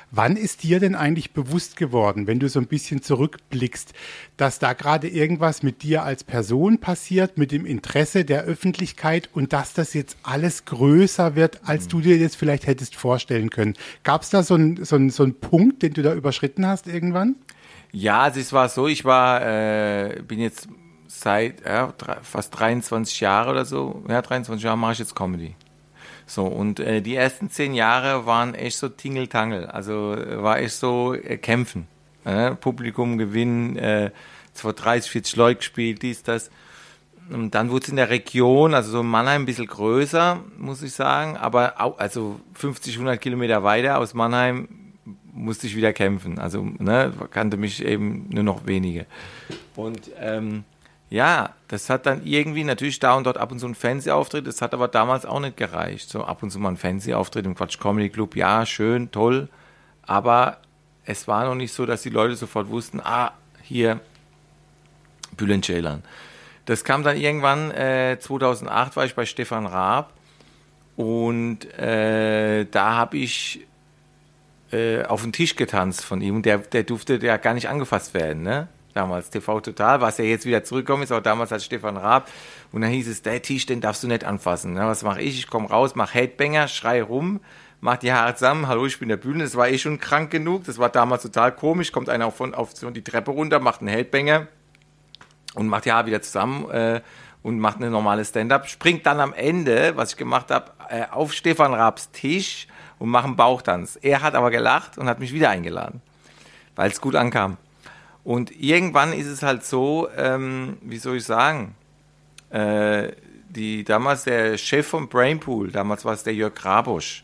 Wann 0.10 0.36
ist 0.36 0.64
dir 0.64 0.80
denn 0.80 0.96
eigentlich 0.96 1.32
bewusst 1.32 1.78
geworden, 1.78 2.26
wenn 2.26 2.40
du 2.40 2.50
so 2.50 2.60
ein 2.60 2.66
bisschen 2.66 3.04
zurückblickst, 3.04 3.94
dass 4.36 4.58
da 4.58 4.74
gerade 4.74 5.10
irgendwas 5.10 5.62
mit 5.62 5.84
dir 5.84 6.02
als 6.02 6.24
Person 6.24 6.80
passiert, 6.80 7.38
mit 7.38 7.52
dem 7.52 7.64
Interesse 7.64 8.26
der 8.26 8.46
Öffentlichkeit 8.46 9.30
und 9.32 9.54
dass 9.54 9.74
das 9.74 9.94
jetzt 9.94 10.18
alles 10.24 10.66
größer 10.66 11.36
wird, 11.36 11.60
als 11.66 11.86
mhm. 11.86 11.90
du 11.90 12.02
dir 12.02 12.18
jetzt 12.18 12.38
vielleicht 12.38 12.66
hättest 12.66 12.96
vorstellen 12.96 13.52
können? 13.52 13.76
Gab 14.04 14.24
es 14.24 14.32
da 14.32 14.42
so 14.42 14.56
einen 14.56 14.84
so 14.84 14.98
so 15.10 15.24
ein 15.24 15.36
Punkt, 15.36 15.84
den 15.84 15.94
du 15.94 16.02
da 16.02 16.16
überschritten 16.16 16.66
hast 16.66 16.88
irgendwann? 16.88 17.36
Ja, 18.00 18.28
es 18.28 18.54
war 18.54 18.70
so, 18.70 18.88
ich 18.88 19.06
war, 19.06 19.42
äh, 19.42 20.22
bin 20.22 20.40
jetzt 20.40 20.68
seit 21.08 21.66
ja, 21.66 21.92
fast 22.22 22.60
23 22.60 23.22
Jahre 23.22 23.50
oder 23.50 23.66
so, 23.66 24.04
ja, 24.08 24.22
23 24.22 24.64
Jahre 24.64 24.78
mache 24.78 24.92
ich 24.94 25.00
jetzt 25.00 25.16
Comedy. 25.16 25.56
So, 26.28 26.46
und 26.46 26.80
äh, 26.80 27.02
die 27.02 27.16
ersten 27.16 27.50
zehn 27.50 27.74
Jahre 27.74 28.28
waren 28.28 28.54
echt 28.54 28.78
so 28.78 28.88
Tingeltangel. 28.88 29.66
Also 29.66 30.14
äh, 30.14 30.44
war 30.44 30.60
echt 30.60 30.76
so 30.76 31.16
äh, 31.16 31.38
kämpfen. 31.38 31.88
Äh, 32.24 32.52
Publikum 32.52 33.18
gewinnen, 33.18 33.78
äh, 33.78 34.12
vor 34.54 34.74
30, 34.74 35.10
40 35.10 35.36
Leute 35.36 35.58
gespielt, 35.58 36.04
dies, 36.04 36.22
das. 36.22 36.52
Und 37.32 37.56
dann 37.56 37.72
wurde 37.72 37.86
es 37.86 37.90
in 37.90 37.96
der 37.96 38.12
Region, 38.12 38.76
also 38.76 38.92
so 38.92 39.02
Mannheim 39.02 39.42
ein 39.42 39.46
bisschen 39.48 39.66
größer, 39.66 40.40
muss 40.60 40.84
ich 40.84 40.94
sagen. 40.94 41.36
Aber 41.36 41.82
auch, 41.82 41.98
also 41.98 42.40
50, 42.54 42.94
100 42.94 43.20
Kilometer 43.20 43.64
weiter 43.64 43.98
aus 43.98 44.14
Mannheim 44.14 44.68
musste 45.38 45.68
ich 45.68 45.76
wieder 45.76 45.94
kämpfen. 45.94 46.40
Also 46.40 46.64
ne, 46.64 47.14
kannte 47.32 47.58
mich 47.58 47.84
eben 47.84 48.28
nur 48.30 48.44
noch 48.44 48.66
wenige. 48.66 49.06
Und 49.76 50.10
ähm, 50.20 50.64
ja, 51.10 51.54
das 51.70 51.90
hat 51.90 52.06
dann 52.06 52.26
irgendwie 52.26 52.64
natürlich 52.64 53.00
da 53.00 53.16
und 53.16 53.26
dort 53.26 53.38
ab 53.38 53.52
und 53.52 53.60
zu 53.60 53.68
ein 53.68 53.76
Fernsehauftritt, 53.76 54.46
das 54.46 54.62
hat 54.62 54.74
aber 54.74 54.88
damals 54.88 55.26
auch 55.26 55.40
nicht 55.40 55.56
gereicht. 55.56 56.10
So 56.10 56.24
ab 56.24 56.44
und 56.44 56.52
zu 56.52 56.60
mal 56.60 56.70
ein 56.70 56.78
Fernsehauftritt 56.78 57.46
im 57.46 57.56
Quatsch 57.56 57.80
Comedy 57.80 58.10
Club, 58.10 58.36
ja, 58.36 58.66
schön, 58.66 59.12
toll, 59.12 59.48
aber 60.04 60.58
es 61.06 61.28
war 61.28 61.46
noch 61.46 61.56
nicht 61.56 61.72
so, 61.72 61.86
dass 61.86 62.02
die 62.02 62.10
Leute 62.10 62.36
sofort 62.36 62.68
wussten, 62.70 63.00
ah, 63.02 63.32
hier 63.62 64.02
Bülent 65.38 65.66
Ceylan. 65.66 66.04
Das 66.66 66.84
kam 66.84 67.04
dann 67.04 67.16
irgendwann, 67.16 67.72
äh, 67.72 68.18
2008 68.20 68.98
war 68.98 69.06
ich 69.06 69.16
bei 69.16 69.26
Stefan 69.26 69.66
Raab 69.66 70.12
und 70.98 71.64
äh, 71.80 72.66
da 72.66 72.96
habe 72.96 73.18
ich 73.18 73.66
äh, 74.72 75.04
auf 75.04 75.22
den 75.24 75.34
Tisch 75.34 75.56
getanzt 75.56 76.04
von 76.04 76.22
ihm 76.22 76.42
der, 76.42 76.60
der 76.60 76.84
durfte 76.84 77.18
ja 77.18 77.38
gar 77.38 77.54
nicht 77.54 77.70
angefasst 77.70 78.14
werden, 78.14 78.44
ne? 78.44 78.68
damals, 78.98 79.30
TV 79.30 79.62
Total, 79.62 80.02
was 80.02 80.18
ja 80.18 80.26
jetzt 80.26 80.46
wieder 80.46 80.64
zurückgekommen 80.64 81.04
ist, 81.04 81.12
auch 81.12 81.22
damals 81.22 81.52
als 81.52 81.64
Stefan 81.64 81.98
Raab. 81.98 82.30
Und 82.72 82.82
dann 82.82 82.90
hieß 82.90 83.08
es, 83.08 83.22
der 83.22 83.42
Tisch, 83.42 83.66
den 83.66 83.80
darfst 83.80 84.04
du 84.04 84.08
nicht 84.08 84.26
anfassen. 84.26 84.74
Na, 84.74 84.88
was 84.88 85.04
mache 85.04 85.22
ich? 85.22 85.38
Ich 85.38 85.48
komme 85.48 85.70
raus, 85.70 85.96
mache 85.96 86.16
Headbanger, 86.16 86.68
schrei 86.68 87.02
rum, 87.02 87.40
mach 87.80 87.98
die 87.98 88.12
Haare 88.12 88.34
zusammen, 88.36 88.68
hallo, 88.68 88.86
ich 88.86 89.00
bin 89.00 89.10
der 89.10 89.18
Bühne. 89.18 89.44
Das 89.44 89.56
war 89.56 89.70
eh 89.70 89.78
schon 89.78 90.00
krank 90.00 90.32
genug, 90.32 90.66
das 90.66 90.80
war 90.80 90.90
damals 90.90 91.22
total 91.22 91.54
komisch. 91.54 91.92
Kommt 91.92 92.10
einer 92.10 92.26
auf 92.26 92.72
so 92.74 92.90
die 92.90 93.04
Treppe 93.04 93.32
runter, 93.32 93.60
macht 93.60 93.82
einen 93.82 93.90
Headbanger 93.90 94.48
und 95.54 95.68
macht 95.68 95.86
die 95.86 95.92
Haare 95.92 96.08
wieder 96.08 96.22
zusammen. 96.22 96.70
Äh, 96.72 97.02
und 97.44 97.60
macht 97.60 97.78
eine 97.78 97.90
normale 97.90 98.26
Stand-up, 98.26 98.68
springt 98.68 99.06
dann 99.06 99.20
am 99.20 99.34
Ende, 99.34 99.96
was 99.96 100.12
ich 100.12 100.18
gemacht 100.18 100.52
habe, 100.52 100.72
äh, 100.90 101.06
auf 101.12 101.34
Stefan 101.34 101.74
Raabs 101.74 102.12
Tisch 102.12 102.68
und 103.00 103.10
macht 103.10 103.26
einen 103.26 103.36
Bauchtanz. 103.36 103.98
Er 104.02 104.22
hat 104.22 104.36
aber 104.36 104.52
gelacht 104.52 104.98
und 104.98 105.08
hat 105.08 105.20
mich 105.20 105.34
wieder 105.34 105.50
eingeladen, 105.50 106.02
weil 106.76 106.92
es 106.92 107.02
gut 107.02 107.16
ankam. 107.16 107.58
Und 108.24 108.52
irgendwann 108.52 109.14
ist 109.14 109.28
es 109.28 109.42
halt 109.42 109.64
so, 109.64 110.10
ähm, 110.18 110.78
wie 110.82 110.98
soll 110.98 111.18
ich 111.18 111.24
sagen, 111.24 111.76
äh, 112.50 113.14
die, 113.50 113.84
damals 113.84 114.24
der 114.24 114.58
Chef 114.58 114.88
vom 114.88 115.08
Brainpool, 115.08 115.72
damals 115.72 116.04
war 116.04 116.14
es 116.14 116.24
der 116.24 116.34
Jörg 116.34 116.54
Grabosch, 116.54 117.24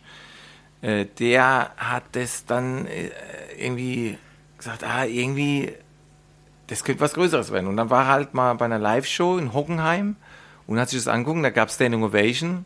äh, 0.81 1.05
der 1.19 1.71
hat 1.77 2.03
das 2.13 2.45
dann 2.45 2.87
äh, 2.87 3.09
irgendwie 3.57 4.17
gesagt, 4.57 4.83
ah, 4.83 5.05
irgendwie, 5.05 5.73
das 6.67 6.83
könnte 6.83 7.01
was 7.01 7.13
Größeres 7.13 7.51
werden. 7.51 7.67
Und 7.67 7.77
dann 7.77 7.89
war 7.89 8.03
er 8.03 8.07
halt 8.07 8.33
mal 8.33 8.53
bei 8.53 8.65
einer 8.65 8.79
Live-Show 8.79 9.37
in 9.37 9.53
Hockenheim 9.53 10.15
und 10.67 10.79
hat 10.79 10.89
sich 10.89 10.99
das 11.03 11.07
angucken, 11.07 11.43
da 11.43 11.49
gab 11.49 11.69
es 11.69 11.75
Standing 11.75 12.03
Ovation 12.03 12.65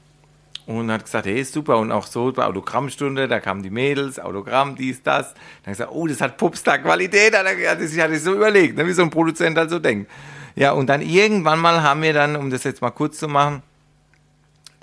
und 0.67 0.91
hat 0.91 1.05
gesagt, 1.05 1.25
hey, 1.25 1.43
super. 1.43 1.77
Und 1.77 1.91
auch 1.91 2.05
so 2.05 2.31
bei 2.31 2.45
Autogrammstunde, 2.45 3.27
da 3.27 3.39
kamen 3.39 3.63
die 3.63 3.69
Mädels, 3.69 4.19
Autogramm, 4.19 4.75
dies, 4.75 5.01
das. 5.01 5.33
Dann 5.63 5.73
gesagt, 5.73 5.91
oh, 5.93 6.07
das 6.07 6.21
hat 6.21 6.37
Pupstar-Qualität. 6.37 7.35
Hat 7.35 7.45
ich 7.79 7.99
hatte 7.99 8.19
so 8.19 8.33
überlegt, 8.33 8.77
ne, 8.77 8.85
wie 8.85 8.91
so 8.91 9.01
ein 9.01 9.09
Produzent 9.09 9.57
halt 9.57 9.69
so 9.69 9.79
denkt. 9.79 10.11
Ja, 10.55 10.71
und 10.71 10.87
dann 10.87 11.01
irgendwann 11.01 11.59
mal 11.59 11.83
haben 11.83 12.01
wir 12.01 12.13
dann, 12.13 12.35
um 12.35 12.49
das 12.49 12.63
jetzt 12.63 12.81
mal 12.81 12.91
kurz 12.91 13.19
zu 13.19 13.27
machen, 13.27 13.61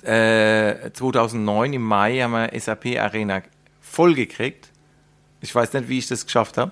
äh, 0.03 0.91
2009 0.91 1.73
im 1.73 1.81
Mai 1.83 2.19
haben 2.19 2.31
wir 2.31 2.59
SAP 2.59 2.97
Arena 2.97 3.41
vollgekriegt. 3.81 4.69
Ich 5.41 5.53
weiß 5.53 5.73
nicht, 5.73 5.89
wie 5.89 5.99
ich 5.99 6.07
das 6.07 6.25
geschafft 6.25 6.57
habe. 6.57 6.71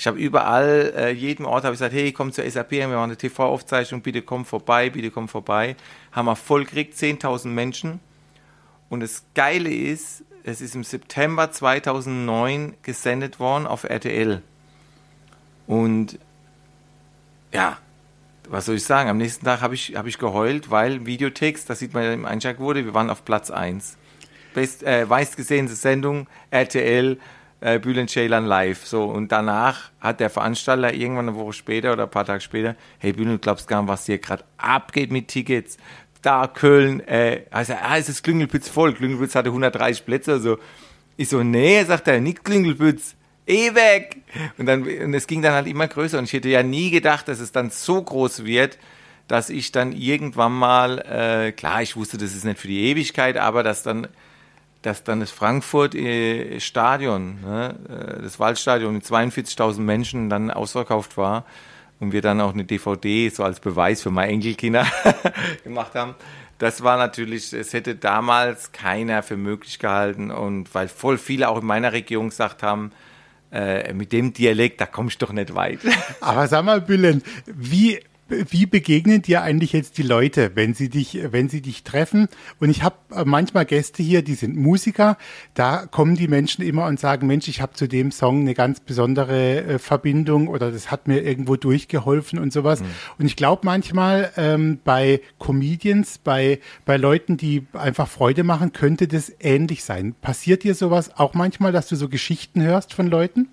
Ich 0.00 0.06
habe 0.06 0.18
überall, 0.18 0.94
äh, 0.96 1.10
jedem 1.10 1.44
Ort 1.44 1.64
habe 1.64 1.74
ich 1.74 1.78
gesagt, 1.78 1.92
hey, 1.92 2.10
komm 2.10 2.32
zur 2.32 2.50
SAP, 2.50 2.70
wir 2.70 2.88
machen 2.88 3.02
eine 3.02 3.18
TV-Aufzeichnung, 3.18 4.00
bitte 4.00 4.22
komm 4.22 4.46
vorbei, 4.46 4.88
bitte 4.88 5.10
komm 5.10 5.28
vorbei. 5.28 5.76
Haben 6.10 6.24
wir 6.24 6.36
voll 6.36 6.64
gekriegt, 6.64 6.94
10.000 6.94 7.48
Menschen. 7.48 8.00
Und 8.88 9.00
das 9.00 9.24
Geile 9.34 9.68
ist, 9.68 10.24
es 10.42 10.62
ist 10.62 10.74
im 10.74 10.84
September 10.84 11.52
2009 11.52 12.76
gesendet 12.82 13.40
worden 13.40 13.66
auf 13.66 13.84
RTL. 13.84 14.40
Und 15.66 16.18
ja, 17.52 17.76
was 18.48 18.64
soll 18.64 18.76
ich 18.76 18.84
sagen? 18.84 19.10
Am 19.10 19.18
nächsten 19.18 19.44
Tag 19.44 19.60
habe 19.60 19.74
ich, 19.74 19.96
hab 19.96 20.06
ich 20.06 20.16
geheult, 20.16 20.70
weil 20.70 21.04
Videotext, 21.04 21.68
das 21.68 21.78
sieht 21.78 21.92
man 21.92 22.04
ja 22.04 22.14
im 22.14 22.24
Einschlag 22.24 22.58
wurde, 22.58 22.86
wir 22.86 22.94
waren 22.94 23.10
auf 23.10 23.26
Platz 23.26 23.50
1. 23.50 23.98
Best, 24.54 24.82
äh, 24.82 25.04
meistgesehene 25.04 25.68
Sendung, 25.68 26.26
RTL, 26.50 27.18
äh, 27.60 27.78
Bülent 27.78 28.10
Ceylan 28.10 28.46
live. 28.46 28.86
So, 28.86 29.04
und 29.04 29.32
danach 29.32 29.90
hat 30.00 30.20
der 30.20 30.30
Veranstalter 30.30 30.92
irgendwann 30.94 31.28
eine 31.28 31.36
Woche 31.36 31.52
später 31.52 31.92
oder 31.92 32.04
ein 32.04 32.10
paar 32.10 32.24
Tage 32.24 32.40
später, 32.40 32.76
hey 32.98 33.12
Bülent, 33.12 33.34
du 33.34 33.38
glaubst 33.38 33.68
gar 33.68 33.82
nicht, 33.82 33.90
was 33.90 34.06
hier 34.06 34.18
gerade 34.18 34.44
abgeht 34.58 35.10
mit 35.10 35.28
Tickets 35.28 35.78
da 36.22 36.46
Köln, 36.46 37.00
äh, 37.06 37.44
also, 37.50 37.74
ah, 37.74 37.96
ist 37.96 38.08
das 38.08 38.22
Klüngelpütz 38.22 38.68
voll. 38.68 38.94
Klüngelpütz 38.94 39.34
hatte 39.34 39.48
130 39.50 40.04
Plätze, 40.04 40.32
also 40.32 40.58
ich 41.16 41.28
so, 41.28 41.42
nee, 41.42 41.82
sagt 41.84 42.08
er, 42.08 42.20
nicht 42.20 42.44
Klüngelpütz, 42.44 43.14
eh 43.46 43.74
weg. 43.74 44.16
Und 44.58 44.66
dann, 44.66 44.82
und 44.82 45.14
es 45.14 45.26
ging 45.26 45.42
dann 45.42 45.52
halt 45.52 45.66
immer 45.66 45.88
größer 45.88 46.18
und 46.18 46.24
ich 46.24 46.32
hätte 46.32 46.48
ja 46.48 46.62
nie 46.62 46.90
gedacht, 46.90 47.28
dass 47.28 47.40
es 47.40 47.52
dann 47.52 47.70
so 47.70 48.02
groß 48.02 48.44
wird, 48.44 48.78
dass 49.28 49.50
ich 49.50 49.72
dann 49.72 49.92
irgendwann 49.92 50.52
mal, 50.52 50.98
äh, 50.98 51.52
klar, 51.52 51.82
ich 51.82 51.96
wusste, 51.96 52.18
das 52.18 52.34
ist 52.34 52.44
nicht 52.44 52.58
für 52.58 52.68
die 52.68 52.90
Ewigkeit, 52.90 53.36
aber 53.36 53.62
dass 53.62 53.82
dann, 53.82 54.08
dass 54.82 55.04
dann 55.04 55.20
das 55.20 55.30
Frankfurt-Stadion, 55.30 57.38
äh, 57.42 57.46
ne, 57.46 57.76
äh, 57.88 58.22
das 58.22 58.40
Waldstadion 58.40 58.94
mit 58.94 59.04
42.000 59.04 59.80
Menschen 59.80 60.30
dann 60.30 60.50
ausverkauft 60.50 61.16
war 61.16 61.44
und 61.98 62.12
wir 62.12 62.22
dann 62.22 62.40
auch 62.40 62.54
eine 62.54 62.64
DVD 62.64 63.28
so 63.28 63.44
als 63.44 63.60
Beweis 63.60 64.02
für 64.02 64.10
meine 64.10 64.32
Enkelkinder 64.32 64.86
gemacht 65.64 65.94
haben. 65.94 66.14
Das 66.58 66.82
war 66.82 66.98
natürlich, 66.98 67.52
es 67.52 67.72
hätte 67.72 67.94
damals 67.94 68.72
keiner 68.72 69.22
für 69.22 69.36
möglich 69.36 69.78
gehalten 69.78 70.30
und 70.30 70.74
weil 70.74 70.88
voll 70.88 71.18
viele 71.18 71.48
auch 71.48 71.60
in 71.60 71.66
meiner 71.66 71.92
Region 71.92 72.28
gesagt 72.28 72.62
haben, 72.62 72.92
äh, 73.52 73.92
mit 73.94 74.12
dem 74.12 74.32
Dialekt, 74.32 74.80
da 74.80 74.86
kommst 74.86 75.20
du 75.20 75.26
doch 75.26 75.32
nicht 75.32 75.54
weit. 75.54 75.80
Aber 76.20 76.46
sag 76.48 76.64
mal, 76.64 76.80
Bülent, 76.80 77.24
wie 77.46 78.00
wie 78.30 78.66
begegnen 78.66 79.22
dir 79.22 79.42
eigentlich 79.42 79.72
jetzt 79.72 79.98
die 79.98 80.02
Leute, 80.02 80.52
wenn 80.54 80.74
sie 80.74 80.88
dich, 80.88 81.18
wenn 81.30 81.48
sie 81.48 81.60
dich 81.60 81.82
treffen? 81.82 82.28
Und 82.60 82.70
ich 82.70 82.82
habe 82.82 82.96
äh, 83.14 83.24
manchmal 83.24 83.64
Gäste 83.64 84.02
hier, 84.02 84.22
die 84.22 84.34
sind 84.34 84.56
Musiker. 84.56 85.18
Da 85.54 85.86
kommen 85.86 86.14
die 86.14 86.28
Menschen 86.28 86.64
immer 86.64 86.86
und 86.86 87.00
sagen, 87.00 87.26
Mensch, 87.26 87.48
ich 87.48 87.60
habe 87.60 87.72
zu 87.74 87.88
dem 87.88 88.12
Song 88.12 88.40
eine 88.40 88.54
ganz 88.54 88.80
besondere 88.80 89.64
äh, 89.64 89.78
Verbindung 89.78 90.48
oder 90.48 90.70
das 90.70 90.90
hat 90.90 91.08
mir 91.08 91.22
irgendwo 91.22 91.56
durchgeholfen 91.56 92.38
und 92.38 92.52
sowas. 92.52 92.80
Mhm. 92.80 92.86
Und 93.18 93.26
ich 93.26 93.36
glaube 93.36 93.62
manchmal 93.64 94.30
ähm, 94.36 94.78
bei 94.84 95.20
Comedians, 95.38 96.18
bei 96.18 96.60
bei 96.84 96.96
Leuten, 96.96 97.36
die 97.36 97.66
einfach 97.72 98.08
Freude 98.08 98.44
machen, 98.44 98.72
könnte 98.72 99.08
das 99.08 99.32
ähnlich 99.40 99.84
sein. 99.84 100.14
Passiert 100.20 100.62
dir 100.62 100.74
sowas 100.74 101.16
auch 101.16 101.34
manchmal, 101.34 101.72
dass 101.72 101.88
du 101.88 101.96
so 101.96 102.08
Geschichten 102.08 102.62
hörst 102.62 102.94
von 102.94 103.08
Leuten? 103.08 103.48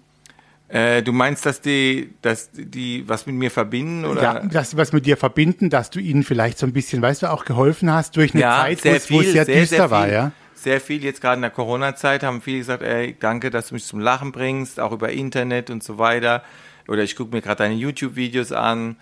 Äh, 0.69 1.01
du 1.01 1.13
meinst, 1.13 1.45
dass 1.45 1.61
die, 1.61 2.13
dass 2.21 2.49
die 2.53 3.07
was 3.07 3.25
mit 3.25 3.35
mir 3.35 3.49
verbinden 3.51 4.03
oder? 4.03 4.21
Ja, 4.21 4.39
dass 4.39 4.71
sie 4.71 4.77
was 4.77 4.91
mit 4.91 5.05
dir 5.05 5.15
verbinden, 5.15 5.69
dass 5.69 5.89
du 5.89 5.99
ihnen 5.99 6.23
vielleicht 6.23 6.57
so 6.57 6.65
ein 6.65 6.73
bisschen, 6.73 7.01
weißt 7.01 7.23
du, 7.23 7.31
auch 7.31 7.45
geholfen 7.45 7.91
hast 7.91 8.17
durch 8.17 8.33
eine 8.33 8.41
ja, 8.41 8.61
Zeit, 8.63 8.83
wo 9.09 9.21
es, 9.21 9.31
sehr, 9.31 9.45
sehr 9.45 9.59
düster 9.59 9.75
sehr 9.75 9.91
war, 9.91 10.09
ja? 10.09 10.31
Sehr 10.55 10.81
viel, 10.81 11.03
jetzt 11.03 11.21
gerade 11.21 11.35
in 11.35 11.41
der 11.41 11.51
Corona-Zeit 11.51 12.23
haben 12.23 12.41
viele 12.41 12.57
gesagt, 12.57 12.83
ey, 12.83 13.15
danke, 13.17 13.49
dass 13.49 13.69
du 13.69 13.75
mich 13.75 13.85
zum 13.85 13.99
Lachen 13.99 14.31
bringst, 14.33 14.79
auch 14.79 14.91
über 14.91 15.11
Internet 15.11 15.69
und 15.69 15.83
so 15.83 15.99
weiter. 15.99 16.43
Oder 16.87 17.03
ich 17.03 17.15
gucke 17.15 17.33
mir 17.33 17.41
gerade 17.41 17.63
deine 17.63 17.75
YouTube-Videos 17.75 18.51
an. 18.51 18.97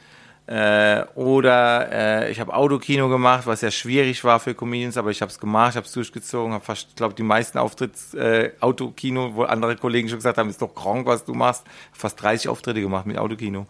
Äh, 0.47 1.05
oder 1.15 1.91
äh, 1.91 2.31
ich 2.31 2.39
habe 2.39 2.53
Autokino 2.53 3.09
gemacht, 3.09 3.47
was 3.47 3.61
ja 3.61 3.71
schwierig 3.71 4.23
war 4.23 4.39
für 4.39 4.53
Comedians, 4.53 4.95
aber 4.95 5.09
ich 5.09 5.21
habe 5.21 5.31
es 5.31 5.39
gemacht, 5.39 5.71
ich 5.71 5.77
habe 5.77 5.87
es 5.87 5.91
durchgezogen, 5.91 6.53
habe 6.53 6.63
fast, 6.63 6.89
ich 6.89 6.95
glaube, 6.95 7.15
die 7.15 7.23
meisten 7.23 7.57
Auftritts 7.57 8.13
äh, 8.13 8.51
Autokino, 8.59 9.33
wo 9.33 9.43
andere 9.43 9.75
Kollegen 9.75 10.07
schon 10.07 10.19
gesagt 10.19 10.37
haben, 10.37 10.49
ist 10.49 10.61
doch 10.61 10.75
krank, 10.75 11.07
was 11.07 11.25
du 11.25 11.33
machst, 11.33 11.63
fast 11.93 12.21
30 12.21 12.49
Auftritte 12.49 12.79
gemacht 12.79 13.07
mit 13.07 13.17
Autokino. 13.17 13.65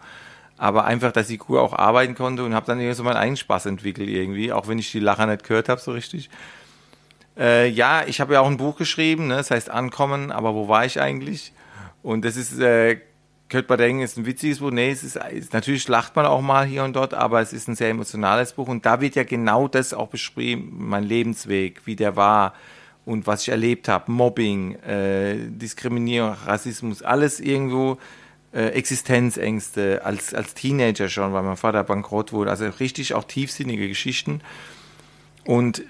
Aber 0.57 0.83
einfach, 0.85 1.13
dass 1.13 1.27
die 1.27 1.37
Kuh 1.37 1.59
auch 1.59 1.73
arbeiten 1.73 2.13
konnte 2.15 2.43
und 2.43 2.53
habe 2.53 2.65
dann 2.65 2.79
irgendwie 2.79 2.95
so 2.95 3.03
meinen 3.03 3.17
eigenen 3.17 3.37
Spaß 3.37 3.67
entwickelt 3.67 4.09
irgendwie, 4.09 4.51
auch 4.51 4.67
wenn 4.67 4.79
ich 4.79 4.91
die 4.91 4.99
Lacher 4.99 5.27
nicht 5.27 5.45
gehört 5.45 5.69
habe 5.69 5.79
so 5.79 5.91
richtig. 5.91 6.29
Äh, 7.37 7.69
ja, 7.69 8.03
ich 8.05 8.19
habe 8.19 8.33
ja 8.33 8.41
auch 8.41 8.47
ein 8.47 8.57
Buch 8.57 8.77
geschrieben, 8.77 9.27
ne, 9.27 9.37
das 9.37 9.51
heißt 9.51 9.69
Ankommen, 9.69 10.31
aber 10.31 10.53
wo 10.53 10.67
war 10.67 10.85
ich 10.85 10.99
eigentlich? 10.99 11.53
Und 12.03 12.25
das 12.25 12.35
ist 12.35 12.59
äh, 12.59 12.99
könnte 13.55 13.69
man 13.69 13.77
denken, 13.77 14.01
es 14.01 14.11
ist 14.11 14.17
ein 14.17 14.25
witziges 14.25 14.59
Buch. 14.59 14.69
Nee, 14.69 14.91
es 14.91 15.01
ist, 15.01 15.15
ist, 15.15 15.53
natürlich 15.53 15.87
lacht 15.87 16.13
man 16.17 16.25
auch 16.25 16.41
mal 16.41 16.65
hier 16.65 16.83
und 16.83 16.93
dort, 16.93 17.13
aber 17.13 17.39
es 17.39 17.53
ist 17.53 17.69
ein 17.69 17.75
sehr 17.75 17.89
emotionales 17.89 18.51
Buch 18.51 18.67
und 18.67 18.85
da 18.85 18.99
wird 18.99 19.15
ja 19.15 19.23
genau 19.23 19.69
das 19.69 19.93
auch 19.93 20.09
beschrieben, 20.09 20.73
mein 20.77 21.05
Lebensweg, 21.05 21.81
wie 21.85 21.95
der 21.95 22.17
war 22.17 22.53
und 23.05 23.27
was 23.27 23.43
ich 23.43 23.49
erlebt 23.49 23.87
habe, 23.87 24.11
Mobbing, 24.11 24.75
äh, 24.81 25.37
Diskriminierung, 25.47 26.35
Rassismus, 26.45 27.01
alles 27.01 27.39
irgendwo 27.39 27.97
äh, 28.51 28.71
Existenzängste 28.71 30.01
als, 30.03 30.33
als 30.33 30.53
Teenager 30.53 31.07
schon, 31.07 31.31
weil 31.31 31.43
mein 31.43 31.55
Vater 31.55 31.85
bankrott 31.85 32.33
wurde, 32.33 32.49
also 32.51 32.65
richtig 32.81 33.13
auch 33.13 33.23
tiefsinnige 33.23 33.87
Geschichten. 33.87 34.41
Und 35.45 35.81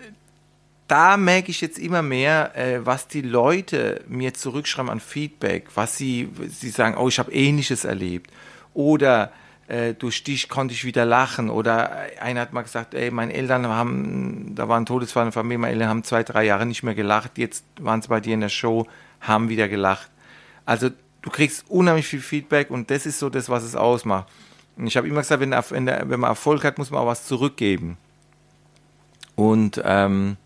da 0.88 1.18
merke 1.18 1.50
ich 1.50 1.62
jetzt 1.62 1.80
immer 1.80 2.02
mehr, 2.02 2.56
äh, 2.56 2.86
was 2.86 3.08
die 3.08 3.22
Leute 3.22 4.04
mir 4.08 4.34
zurückschreiben 4.34 4.92
an 4.92 5.00
Feedback, 5.00 5.68
was 5.76 5.98
sie, 5.98 6.30
sie 6.48 6.70
sagen, 6.70 6.98
oh, 6.98 7.08
ich 7.08 7.18
habe 7.18 7.32
Ähnliches 7.32 7.86
erlebt. 7.86 8.32
Oder 8.74 9.32
äh, 9.68 9.94
durch 9.96 10.24
dich 10.24 10.48
konnte 10.48 10.74
ich 10.74 10.86
wieder 10.86 11.06
lachen. 11.06 11.50
Oder 11.50 11.92
einer 12.22 12.42
hat 12.42 12.54
mal 12.54 12.62
gesagt, 12.62 12.94
ey, 12.94 13.10
meine 13.10 13.34
Eltern 13.34 13.68
haben, 13.68 14.54
da 14.54 14.70
war 14.70 14.80
ein 14.80 14.86
Todesfall 14.86 15.24
in 15.24 15.28
der 15.28 15.34
Familie, 15.34 15.58
meine 15.58 15.74
Eltern 15.74 15.90
haben 15.90 16.04
zwei, 16.04 16.24
drei 16.24 16.44
Jahre 16.44 16.66
nicht 16.66 16.84
mehr 16.84 16.96
gelacht, 16.96 17.38
jetzt 17.38 17.66
waren 17.80 18.02
sie 18.02 18.10
bei 18.10 18.20
dir 18.20 18.36
in 18.36 18.42
der 18.42 18.50
Show, 18.50 18.88
haben 19.22 19.50
wieder 19.50 19.68
gelacht. 19.68 20.10
Also 20.66 20.90
du 21.22 21.30
kriegst 21.32 21.66
unheimlich 21.70 22.08
viel 22.08 22.22
Feedback 22.22 22.70
und 22.70 22.92
das 22.92 23.06
ist 23.08 23.18
so 23.18 23.30
das, 23.30 23.50
was 23.50 23.64
es 23.64 23.76
ausmacht. 23.76 24.28
Und 24.78 24.88
ich 24.88 24.98
habe 24.98 25.08
immer 25.08 25.22
gesagt, 25.22 25.42
wenn, 25.42 25.52
wenn, 25.52 26.20
man 26.20 26.30
Erfolg 26.30 26.64
hat, 26.64 26.78
muss 26.78 26.92
man 26.92 27.02
auch 27.02 27.08
was 27.08 27.26
zurückgeben. 27.26 27.98
Und 29.36 29.82
ähm, 29.84 30.38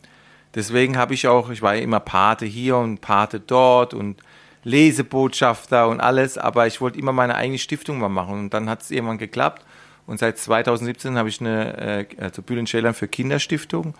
Deswegen 0.55 0.97
habe 0.97 1.13
ich 1.13 1.27
auch, 1.27 1.49
ich 1.49 1.61
war 1.61 1.75
ja 1.75 1.81
immer 1.81 1.99
Pate 1.99 2.45
hier 2.45 2.77
und 2.77 3.01
Pate 3.01 3.39
dort 3.39 3.93
und 3.93 4.21
Lesebotschafter 4.63 5.87
und 5.87 6.01
alles, 6.01 6.37
aber 6.37 6.67
ich 6.67 6.81
wollte 6.81 6.99
immer 6.99 7.13
meine 7.13 7.35
eigene 7.35 7.59
Stiftung 7.59 7.99
mal 7.99 8.09
machen 8.09 8.39
und 8.39 8.53
dann 8.53 8.69
hat 8.69 8.81
es 8.81 8.91
irgendwann 8.91 9.17
geklappt. 9.17 9.65
Und 10.05 10.19
seit 10.19 10.39
2017 10.39 11.17
habe 11.17 11.29
ich 11.29 11.39
eine 11.39 11.77
äh, 11.77 12.05
also 12.19 12.41
Bühlen 12.41 12.65
Schälern 12.65 12.95
für 12.95 13.07
Kinderstiftung. 13.07 13.93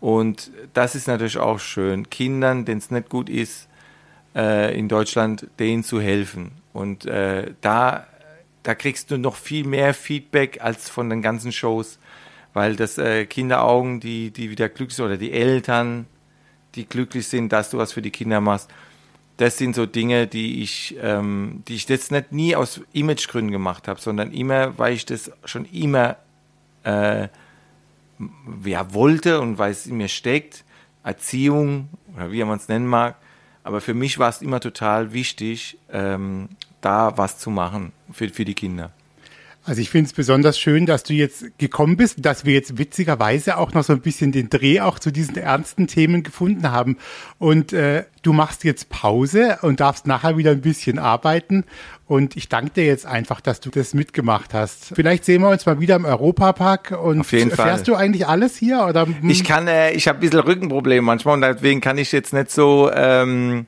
Und 0.00 0.50
das 0.74 0.94
ist 0.94 1.08
natürlich 1.08 1.38
auch 1.38 1.58
schön, 1.58 2.10
Kindern, 2.10 2.66
denen 2.66 2.78
es 2.78 2.90
nicht 2.90 3.08
gut 3.08 3.30
ist, 3.30 3.66
äh, 4.34 4.78
in 4.78 4.88
Deutschland, 4.88 5.46
denen 5.58 5.82
zu 5.82 5.98
helfen. 5.98 6.52
Und 6.74 7.06
äh, 7.06 7.54
da, 7.62 8.06
da 8.62 8.74
kriegst 8.74 9.10
du 9.10 9.16
noch 9.16 9.36
viel 9.36 9.66
mehr 9.66 9.94
Feedback 9.94 10.60
als 10.60 10.90
von 10.90 11.08
den 11.08 11.22
ganzen 11.22 11.52
Shows 11.52 11.98
weil 12.56 12.74
das 12.74 12.96
äh, 12.96 13.26
Kinderaugen, 13.26 14.00
die, 14.00 14.30
die 14.30 14.48
wieder 14.48 14.70
glücklich 14.70 14.96
sind, 14.96 15.04
oder 15.04 15.18
die 15.18 15.30
Eltern, 15.30 16.06
die 16.74 16.86
glücklich 16.86 17.28
sind, 17.28 17.52
dass 17.52 17.68
du 17.68 17.76
was 17.76 17.92
für 17.92 18.00
die 18.00 18.10
Kinder 18.10 18.40
machst, 18.40 18.70
das 19.36 19.58
sind 19.58 19.74
so 19.74 19.84
Dinge, 19.84 20.26
die 20.26 20.62
ich, 20.62 20.96
ähm, 21.02 21.62
die 21.68 21.74
ich 21.74 21.86
jetzt 21.86 22.10
nicht 22.12 22.32
nie 22.32 22.56
aus 22.56 22.80
Imagegründen 22.94 23.52
gemacht 23.52 23.88
habe, 23.88 24.00
sondern 24.00 24.32
immer, 24.32 24.78
weil 24.78 24.94
ich 24.94 25.04
das 25.04 25.30
schon 25.44 25.66
immer 25.66 26.16
äh, 26.84 27.28
ja, 28.64 28.94
wollte 28.94 29.42
und 29.42 29.58
weil 29.58 29.72
es 29.72 29.86
in 29.86 29.98
mir 29.98 30.08
steckt, 30.08 30.64
Erziehung 31.04 31.90
oder 32.14 32.32
wie 32.32 32.42
man 32.42 32.56
es 32.56 32.68
nennen 32.68 32.86
mag. 32.86 33.16
Aber 33.64 33.82
für 33.82 33.92
mich 33.92 34.18
war 34.18 34.30
es 34.30 34.40
immer 34.40 34.60
total 34.60 35.12
wichtig, 35.12 35.76
ähm, 35.92 36.48
da 36.80 37.18
was 37.18 37.38
zu 37.38 37.50
machen 37.50 37.92
für, 38.12 38.30
für 38.30 38.46
die 38.46 38.54
Kinder. 38.54 38.92
Also 39.66 39.80
ich 39.80 39.90
finde 39.90 40.06
es 40.06 40.12
besonders 40.12 40.60
schön, 40.60 40.86
dass 40.86 41.02
du 41.02 41.12
jetzt 41.12 41.58
gekommen 41.58 41.96
bist, 41.96 42.24
dass 42.24 42.44
wir 42.44 42.54
jetzt 42.54 42.78
witzigerweise 42.78 43.58
auch 43.58 43.74
noch 43.74 43.82
so 43.82 43.92
ein 43.92 44.00
bisschen 44.00 44.30
den 44.30 44.48
Dreh 44.48 44.80
auch 44.80 45.00
zu 45.00 45.10
diesen 45.10 45.36
ernsten 45.36 45.88
Themen 45.88 46.22
gefunden 46.22 46.70
haben. 46.70 46.98
Und 47.38 47.72
äh, 47.72 48.04
du 48.22 48.32
machst 48.32 48.62
jetzt 48.62 48.90
Pause 48.90 49.58
und 49.62 49.80
darfst 49.80 50.06
nachher 50.06 50.36
wieder 50.36 50.52
ein 50.52 50.60
bisschen 50.60 51.00
arbeiten. 51.00 51.64
Und 52.06 52.36
ich 52.36 52.48
danke 52.48 52.70
dir 52.70 52.86
jetzt 52.86 53.06
einfach, 53.06 53.40
dass 53.40 53.58
du 53.58 53.70
das 53.70 53.92
mitgemacht 53.92 54.54
hast. 54.54 54.92
Vielleicht 54.94 55.24
sehen 55.24 55.42
wir 55.42 55.48
uns 55.48 55.66
mal 55.66 55.80
wieder 55.80 55.96
im 55.96 56.04
Europapark. 56.04 56.92
Und 56.92 57.20
Auf 57.20 57.32
jeden 57.32 57.50
Fall. 57.50 57.66
fährst 57.66 57.88
du 57.88 57.96
eigentlich 57.96 58.28
alles 58.28 58.56
hier? 58.56 58.86
Oder? 58.88 59.08
Ich 59.24 59.42
kann, 59.42 59.66
äh, 59.66 59.90
ich 59.90 60.06
habe 60.06 60.18
ein 60.18 60.20
bisschen 60.20 60.38
Rückenprobleme 60.38 61.02
manchmal 61.02 61.34
und 61.34 61.40
deswegen 61.40 61.80
kann 61.80 61.98
ich 61.98 62.12
jetzt 62.12 62.32
nicht 62.32 62.52
so. 62.52 62.88
Ähm 62.94 63.66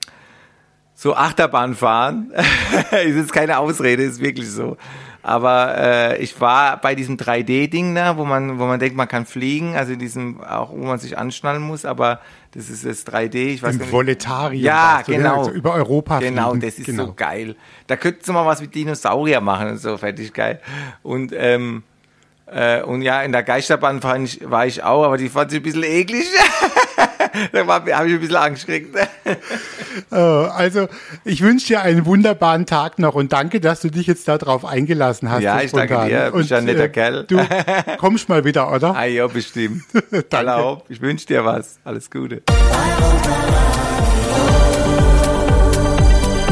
so 1.00 1.14
Achterbahn 1.14 1.76
fahren. 1.76 2.32
ist 2.90 3.16
jetzt 3.16 3.32
keine 3.32 3.58
Ausrede, 3.58 4.02
ist 4.02 4.20
wirklich 4.20 4.50
so. 4.50 4.76
Aber 5.22 5.76
äh, 5.76 6.18
ich 6.22 6.40
war 6.40 6.80
bei 6.80 6.94
diesem 6.94 7.16
3D-Ding 7.16 7.94
da, 7.94 8.16
wo 8.16 8.24
man, 8.24 8.58
wo 8.58 8.66
man 8.66 8.78
denkt, 8.78 8.96
man 8.96 9.08
kann 9.08 9.26
fliegen, 9.26 9.74
also 9.76 9.94
diesem, 9.96 10.40
auch 10.42 10.70
wo 10.70 10.76
man 10.76 10.98
sich 10.98 11.18
anschnallen 11.18 11.62
muss, 11.62 11.84
aber 11.84 12.20
das 12.52 12.70
ist 12.70 12.86
das 12.86 13.06
3D, 13.06 13.34
ich 13.34 13.62
weiß 13.62 13.74
Im 13.74 13.80
nicht. 13.82 13.92
Voletarium. 13.92 14.62
Ja, 14.62 15.02
genau. 15.04 15.38
Also 15.40 15.50
über 15.50 15.74
Europa 15.74 16.20
Genau, 16.20 16.50
fliegen. 16.50 16.66
das 16.66 16.78
ist 16.78 16.86
genau. 16.86 17.06
so 17.06 17.12
geil. 17.14 17.56
Da 17.88 17.96
könntest 17.96 18.28
du 18.28 18.32
mal 18.32 18.46
was 18.46 18.60
mit 18.60 18.74
Dinosaurier 18.74 19.40
machen 19.40 19.68
und 19.70 19.78
so, 19.78 19.96
fertig 19.98 20.32
geil. 20.32 20.60
Und, 21.02 21.32
ähm, 21.36 21.82
äh, 22.46 22.80
und 22.82 23.02
ja, 23.02 23.20
in 23.22 23.32
der 23.32 23.42
Geisterbahn 23.42 24.02
war 24.02 24.18
ich, 24.18 24.40
war 24.48 24.66
ich 24.66 24.82
auch, 24.82 25.04
aber 25.04 25.18
die 25.18 25.28
fand 25.28 25.52
ich 25.52 25.58
ein 25.58 25.62
bisschen 25.62 25.82
eklig. 25.82 26.26
da 27.52 27.66
habe 27.66 27.90
ich 27.90 27.94
ein 27.94 28.20
bisschen 28.20 28.36
Angst 28.36 28.66
gekriegt. 28.66 28.96
oh, 30.10 30.14
also, 30.54 30.88
ich 31.24 31.42
wünsche 31.42 31.66
dir 31.68 31.82
einen 31.82 32.06
wunderbaren 32.06 32.66
Tag 32.66 32.98
noch 32.98 33.14
und 33.14 33.32
danke, 33.32 33.60
dass 33.60 33.80
du 33.80 33.90
dich 33.90 34.06
jetzt 34.06 34.28
darauf 34.28 34.64
eingelassen 34.64 35.30
hast. 35.30 35.42
Ja, 35.42 35.60
ich 35.60 35.72
danke 35.72 36.06
dir. 36.06 36.30
Du 36.30 36.38
bist 36.38 36.50
ja 36.50 36.58
ein 36.58 36.64
netter 36.64 36.84
äh, 36.84 36.88
Kerl. 36.88 37.24
Du 37.24 37.40
kommst 37.98 38.28
mal 38.28 38.44
wieder, 38.44 38.72
oder? 38.72 38.94
Ah, 38.94 39.04
ja, 39.04 39.26
bestimmt. 39.26 39.82
danke. 40.10 40.36
Hallo, 40.36 40.82
ich 40.88 41.00
wünsche 41.00 41.26
dir 41.26 41.44
was. 41.44 41.78
Alles 41.84 42.10
Gute. 42.10 42.42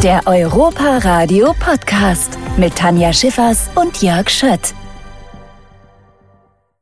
Der 0.02 0.26
Europa 0.26 0.98
Radio 0.98 1.54
Podcast 1.58 2.38
mit 2.56 2.76
Tanja 2.76 3.12
Schiffers 3.12 3.68
und 3.74 4.02
Jörg 4.02 4.28
Schött. 4.30 4.74